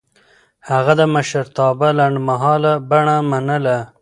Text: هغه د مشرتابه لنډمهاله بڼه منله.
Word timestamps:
هغه 0.69 0.93
د 0.99 1.01
مشرتابه 1.15 1.89
لنډمهاله 1.99 2.73
بڼه 2.89 3.15
منله. 3.31 3.77